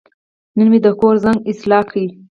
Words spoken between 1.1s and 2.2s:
زنګ اصلاح کړ.